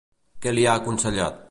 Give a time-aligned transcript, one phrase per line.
[0.45, 1.39] Què li ha aconsellat?